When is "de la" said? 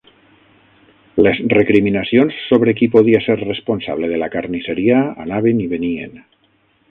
4.13-4.31